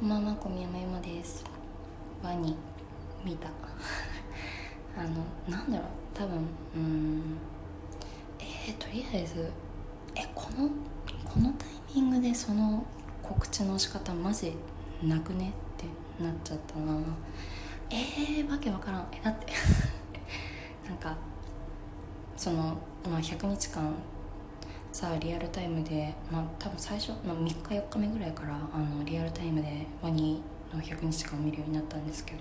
[0.00, 1.44] こんばんは、小宮山山です。
[2.22, 2.56] ワニ
[3.22, 3.48] 見た。
[4.96, 6.38] あの、なんだろう、多分、
[6.74, 7.36] うん。
[8.38, 9.52] えー、とりあえず、
[10.14, 10.70] え、この、
[11.22, 12.82] このタイミングでその
[13.22, 14.54] 告知の仕方、マジ
[15.02, 15.50] なくね？
[15.50, 16.98] ってなっちゃったな。
[17.90, 19.08] えー、わけわからん。
[19.12, 19.52] え、だって、
[20.88, 21.14] なんか、
[22.38, 22.74] その、
[23.04, 23.92] まあ、100日間、
[24.92, 30.42] さリアルタイムで、まあ、多分最初、まあ、3日4日目ぐらいからあのリアルタイムでワニ
[30.74, 32.38] の100日間を見るようになったんですけど。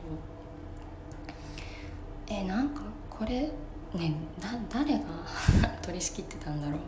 [2.31, 3.49] えなんかこれ
[3.95, 4.99] ねだ誰が
[5.81, 6.79] 取り仕切ってたんだろう。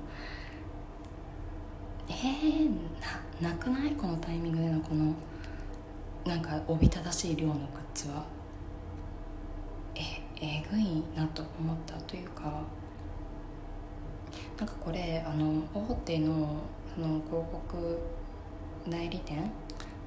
[2.09, 2.69] えー、
[3.41, 3.91] ななくない？
[3.93, 5.13] このタイミングでのこの
[6.25, 8.23] なんかおびただしい量のグッズは。
[9.95, 12.61] ええぐいなと思ったというか。
[14.61, 16.61] なんかこれあの大手の
[16.93, 17.99] その広告
[18.87, 19.51] 代理店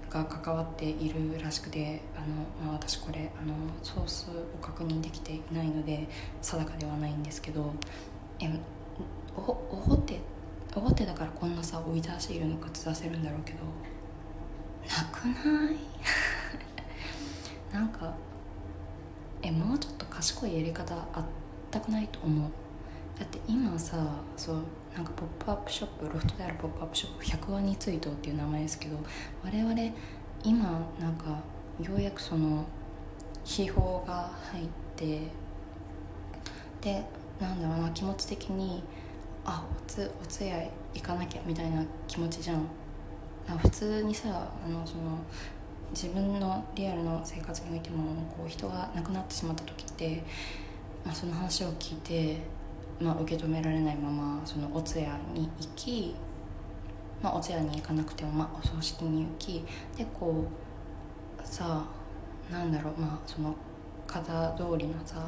[0.08, 2.26] が関わっているらしくてあの、
[2.64, 6.06] まあ、私これあのソースを確認できていないので
[6.40, 7.74] 定かではないんですけど
[8.38, 8.48] え
[9.36, 9.40] お
[9.90, 10.20] 大手
[10.72, 13.58] 大手だからこんなさ追い出しているのかつ出せるんだろうけど
[14.86, 15.76] なくない？
[17.74, 18.14] なんか
[19.42, 21.24] えもうちょっと賢いやり方あっ
[21.72, 22.63] たくないと思う。
[23.18, 23.96] だって今さ
[24.36, 24.56] そう
[24.94, 28.96] なんかポップアップショップロフトであるポップアップショップ100ワニツイートっていう名前ですけど
[29.44, 29.74] 我々
[30.42, 30.62] 今
[31.00, 31.40] なんか
[31.80, 32.64] ようやくその
[33.44, 35.22] 秘宝が入って
[36.80, 37.04] で
[37.40, 38.82] なんだろうな気持ち的に
[39.44, 42.66] あおつお通夜行かなきゃみたいな気持ちじゃん。
[43.58, 45.18] 普通にさあのその
[45.90, 48.04] 自分のリアルの生活においても
[48.36, 50.24] こう人が亡くなってしまった時って、
[51.04, 52.38] まあ、その話を聞いて
[53.00, 56.14] まあ、受け止められないままそのお通夜に行き、
[57.22, 59.64] まあ、お通夜に行かなくても、まあ、お葬式に行き
[59.96, 61.84] でこうさ
[62.50, 63.54] あなんだろうまあその
[64.06, 65.26] 型通りのさ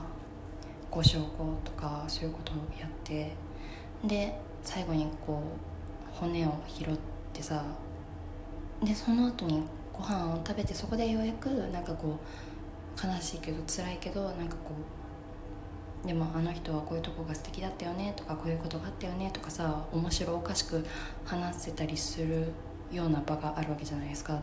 [0.90, 3.32] ご焼香とかそういうことをやって
[4.04, 6.96] で最後にこう骨を拾っ
[7.32, 7.64] てさ
[8.82, 9.62] でその後に
[9.92, 15.05] ご飯を食べてそこでようやくなんかこう悲しいけど辛いけどなんかこう
[16.06, 20.86] でもあの人はこういうとこが素敵だったよねとかこういうことがあったよねとかさ面白おかしく
[21.24, 22.52] 話せたりする
[22.92, 24.40] ような場があるわけじゃないですか。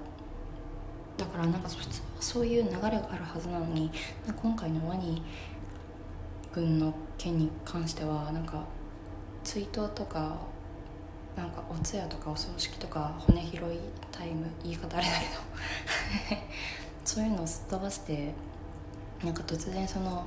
[1.15, 3.91] だからなんか普通はそういう流れがあるはずなのに
[4.41, 5.21] 今回のワニ
[6.51, 8.65] 軍の件に関してはなんか
[9.43, 10.37] 追悼とか
[11.37, 13.59] なんかお通夜とかお葬式とか骨拾い
[14.11, 16.43] タイム言い方あれだけど。
[17.05, 18.33] そういうのをすっ飛ばして
[19.23, 20.25] なんか突然その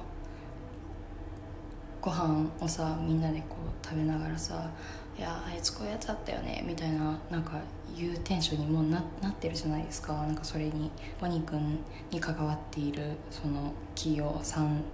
[2.07, 4.71] ご飯をさみんなでこう食べながらさ
[5.19, 7.59] 「いやあいつこういうやつだったよね」みたいななんか
[7.99, 10.13] いうテンションにもななってるじゃないですか。
[10.13, 10.89] なんかそれに
[11.21, 11.81] ワニくん
[12.13, 14.85] に関わっているその企業さん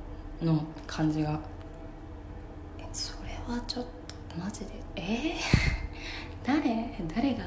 [0.41, 1.39] の感じが。
[2.79, 3.85] えそれはちょっ
[4.29, 4.69] とマジで？
[4.97, 5.35] え？
[5.35, 5.37] ー、
[6.43, 6.97] 誰？
[7.15, 7.45] 誰が？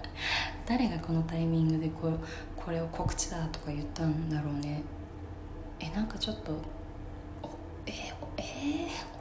[0.64, 2.10] 誰がこのタイミングでこ
[2.56, 4.82] これを告知だとか言ったんだろうね。
[5.78, 6.52] えなんかちょっと、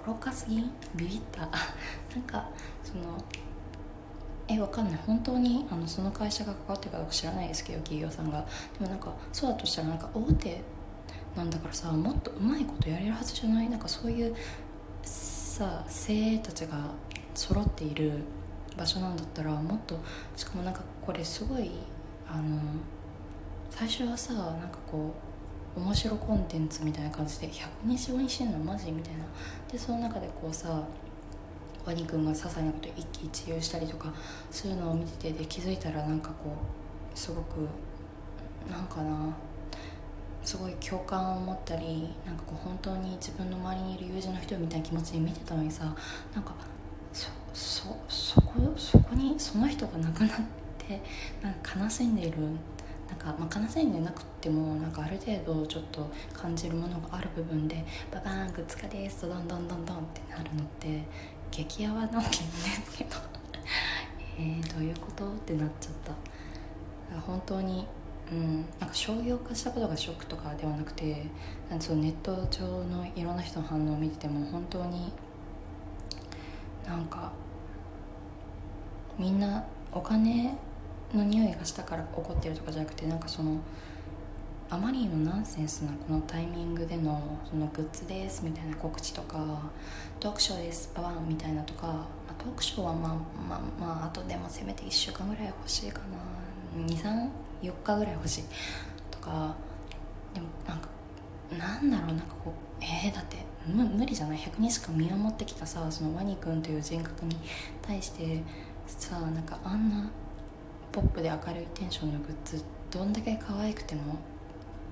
[0.07, 0.57] 愚かすぎ？
[0.57, 1.41] んビビった？
[1.45, 2.49] なんか
[2.83, 3.17] その
[4.47, 4.99] えわかんない。
[5.05, 8.45] 本当にあのその会社が関わってるかどうか知らないですけど企業さんが。
[8.79, 10.61] でもなんかそうだとしたらなんか大手
[11.35, 13.69] なんだからさもっとうまいことやれるはずじゃない？
[13.69, 14.35] なんかそういう
[15.03, 16.77] さ精鋭たちが
[17.35, 18.23] 揃っている
[18.77, 19.99] 場所なんだったらもっと
[20.35, 21.71] しかもなんかこれすごい
[22.29, 22.59] あの
[23.69, 25.26] 最初はさなんかこう
[25.77, 28.91] 面白コンテンツみたいな感じで100日後にしてんのマジ？
[28.91, 29.19] みたいな。
[29.71, 30.83] でその中でこうさ
[31.85, 34.11] ワニくんが些細なこと一喜一憂したりとか
[34.51, 36.51] するのを見ててで気づいたらなんかこ
[37.15, 37.67] うすごく
[38.69, 39.33] なんかな
[40.43, 45.85] すごい共感を持ったりなんかこう本当に自分の周りにいる友人の人みたいな気持ちで見てたのにさ
[46.33, 46.55] なんか
[47.13, 50.29] そそそこそこにその人が亡くなっ
[50.77, 51.01] て
[51.41, 52.37] なんか悲しんでいる
[53.33, 61.03] か、まあ、悲しんでなくてもなんかある程度ちょっと感じるものがある部分でババーングッズ化ですとどんどんどんどんってなるのって
[61.51, 63.15] 激ヤワなわけですけど。
[64.39, 66.13] えー、どういうことってなっちゃった。
[67.21, 67.87] 本当に
[68.31, 71.25] うんなんか商業化したことがショックとかではなくて
[71.69, 75.11] なんそのネット上のいろんな人の反応を見てても本当に
[76.85, 77.31] なんか
[79.17, 80.57] みんなお金
[81.13, 83.59] の匂いがしたから怒ってるとかじゃなくてなんかその
[84.69, 89.61] あまりにもナンセンスなこのタイミングでのそのグッズですみたいな告知とか
[90.19, 93.13] トークショーですババンみたいなとか、まあ、トークショーはまあ
[93.49, 96.37] まあまああとでもせめて1週間ぐらい欲しいかな。
[96.85, 97.29] 23
[97.63, 98.43] 4日ぐらい欲しい
[99.09, 99.55] とか
[100.33, 100.89] でもなんか
[101.57, 107.37] なんだろうなんかこうえー、だって無無理じゃない？100人しか見守ってきたさそのワニ君という人格に
[107.81, 108.43] 対して
[108.85, 110.09] さなんかあんな
[110.97, 114.17] ポップで明るいテンションのグッズどんだけ可愛くても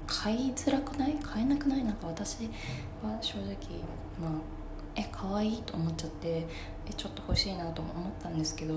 [0.05, 1.15] 買いづらくない？
[1.15, 1.83] 買えなくない？
[1.83, 2.43] なんか私
[3.01, 3.47] は正直
[4.21, 4.31] まあ
[4.95, 6.45] え可愛いと思っちゃって
[6.87, 8.75] えちょっと欲しいなと思ったんですけど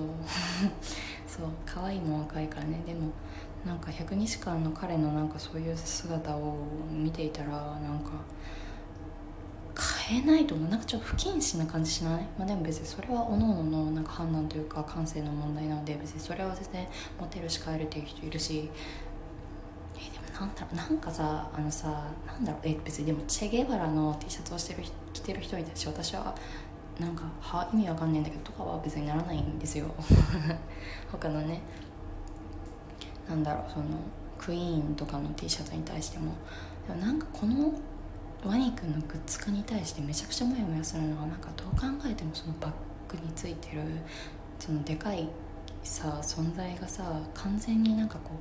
[1.27, 2.81] そう可愛いも若いからね。
[2.87, 3.11] でも
[3.63, 6.55] なんか100日間の彼のなんかそういう姿を
[6.91, 8.09] 見ていたらなんか
[10.09, 10.69] 買えないと思う。
[10.69, 16.87] なんかちょっと不謹慎な感じしない、まあ、でも別にそれは各々のなんか判断というか感性の問題なので別にそれは全然
[17.19, 18.71] モテるし買えるっていう人いるし。
[19.95, 22.61] えでもなんだろうなんかさあのさなんだろう。
[22.63, 24.83] え別にでもチェゲバラの T シャツをしてる
[25.13, 26.35] 着てる人に対して私は
[26.99, 29.85] なんかは意味わかんないんだけどとかは別にならないんですよ。
[31.11, 31.61] 他のね。
[33.27, 33.85] なんだろうその
[34.39, 36.33] クイーンとかの T シャツに対しても。
[36.87, 37.71] でもなんかこの
[38.45, 42.71] ワニ君のグッズ化に対してめちゃくちゃモヤモヤするのはなんかどう考えてもそのバッ
[43.09, 43.81] グについてる
[44.59, 45.27] そのでかい
[45.83, 48.31] さ存在がさ完全になんかこ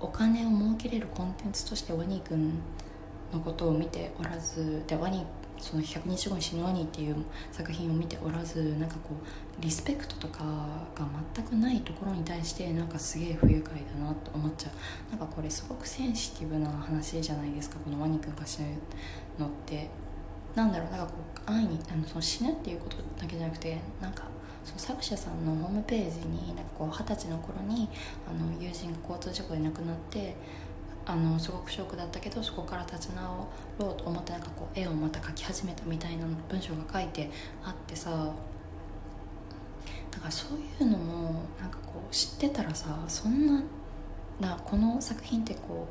[0.00, 2.52] うお金を儲けれるコンテンツとしてワニ君
[3.32, 5.24] のことを見ておらずでワニ
[5.58, 7.16] その100日後に死ぬワニっていう
[7.52, 9.10] 作品を見ておらずなんかこ
[9.58, 10.44] うリスペクトとか
[10.94, 15.10] が全くないところに対してなんかすげえ不愉快だなと思っちゃう。
[15.10, 18.68] なんかこれすごくセンシティブな話じゃないですかこのワニ君が死ぬ
[19.38, 19.88] のって。
[20.54, 21.14] なんだろうなんかこ
[21.48, 24.22] う安易にあのその死ぬっていうことだけじゃなくてなんか
[24.64, 27.88] その作者さんのホームページになんかこう二十歳の頃に
[28.26, 30.36] あの友人が交通事故で亡くなって
[31.06, 33.48] あのすごくショックだったけどそこから立ち直
[33.78, 37.30] ろうと思ってなんかこう絵をまた描き始めたみたいな文章が書いて
[37.62, 38.10] あってさ
[40.10, 43.62] だからそういうのもなんかこう知ってたらさそんな
[44.40, 45.86] なこの作品ってこ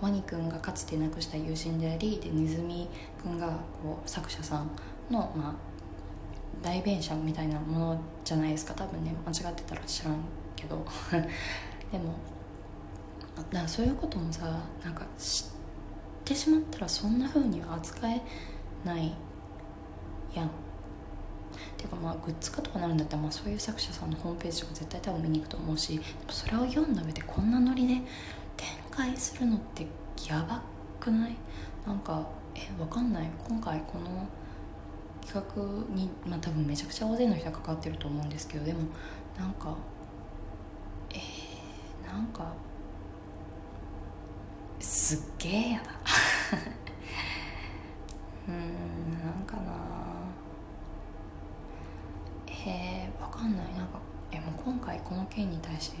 [0.00, 2.88] うワニくんがかつて亡くした友人でありでネズミ
[3.22, 3.48] くんが
[3.82, 4.70] こう作者さん
[5.10, 5.54] の、まあ、
[6.62, 8.74] 代弁者みたいなものじゃないですか。
[8.74, 10.16] 多分ね間違ってたら知らん
[10.56, 10.84] けど。
[11.92, 12.14] でも
[13.36, 14.44] だからそういうこともさ
[14.84, 15.46] なんか知っ
[16.24, 18.22] てしまったらそんな風には扱え
[18.84, 19.14] ない
[20.34, 20.50] やん。
[21.76, 27.94] ていうかまあグッズ化とかなるんだったら、まあ、そういう作者さんのホームページとか絶対多分見に行くと思うしそれを読んだ上でこんなノリで
[28.56, 29.86] 展開するのって
[30.28, 30.62] やば
[30.98, 31.36] くない？
[31.86, 33.28] なんかえわかんない。
[33.48, 34.26] 今回この
[35.24, 38.80] 企画に、まあ、多分めちゃくちゃ大勢の人が関わってると思うんですけどでも
[39.38, 39.74] なんか
[41.10, 42.52] えー、なんか
[44.80, 45.90] すっげえやだ
[48.48, 49.72] うんなんかな。
[52.46, 53.74] へえわかんない。
[53.74, 53.98] なんか
[54.30, 55.98] えもう今回この件に対して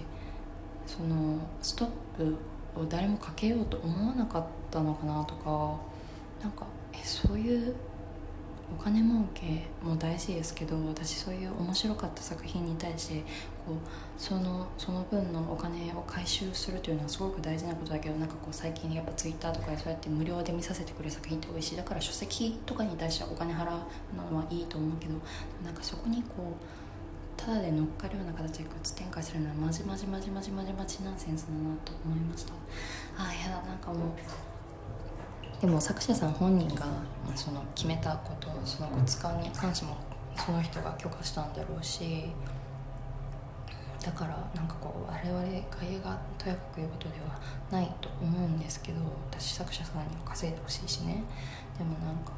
[0.86, 2.36] そのストップ
[2.78, 5.78] を誰もかけようと思わなかったのかなとか
[6.42, 7.74] なんかえそういう
[8.72, 13.14] お金儲けも大事ですけど私そういう面白かった作品に対して
[13.66, 13.76] こう
[14.16, 21.76] そのその分のお金を回収するというのはすごく大事なことだけどなんかこう最近やっぱツイッターとかでそうやって無料で見させてくれる作品って多いしい。
[21.76, 23.66] だから書籍とかに対してはお金払う
[24.16, 25.14] のはいいと思うけど
[25.64, 26.84] なんかそこにこう
[27.36, 32.54] ただで乗っかるような形でグッズ展開するのはマジマジマジマジマジマジナンセンスだなと思いました
[33.18, 34.53] ああいやなんかもう
[35.64, 36.84] でも作者さん本人が
[37.34, 39.96] その決めたことそのグッズ化に関しても
[40.36, 42.26] その人が許可したんだろうし
[44.04, 47.40] だからなんかこう我々外野がとやかく言うことでは
[47.70, 48.98] ないと思うんですけど
[49.30, 51.24] 私作者さんには稼いでほしいしね。
[51.78, 52.32] でもなんか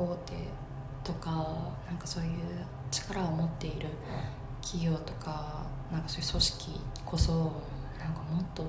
[0.00, 0.32] 大手
[1.04, 1.30] とか
[1.86, 2.30] なんかそういう
[2.90, 3.86] 力を持っている
[4.60, 7.32] 企業とかなんかそういう組織こそ
[8.00, 8.64] なんかもっと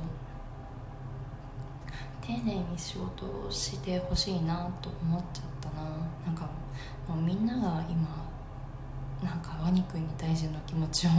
[2.28, 5.84] 丁寧に仕事をしてほしいなと思っちゃったな。
[6.26, 6.50] なんか
[7.08, 8.28] もうみんなが今
[9.24, 11.10] なんかワニ君に対しての気持ちを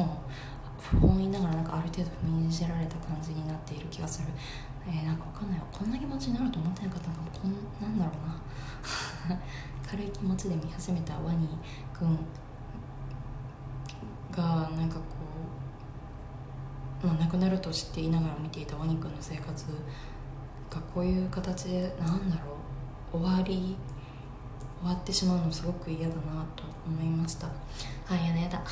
[0.78, 4.28] 不本意ながらなんかある程度踏みにじられた感じになっている気がする。
[4.86, 9.38] えー、なんかわかんないこんな気持ちになると思ってなかったのかもこんなんだろうな。
[9.90, 11.48] 軽い気持ちで見始めたワニ
[11.94, 12.18] 君
[14.30, 15.02] がなんかこ
[17.02, 19.64] う、まあ、亡くなると知っていながら見ていたワニ君の生活
[20.80, 22.56] かこういう形でなんだろ
[23.12, 23.18] う。
[23.18, 23.76] 終わり
[24.80, 27.48] 終わってしまうのすごく嫌だなと思いました。
[28.08, 28.62] あやだやだ。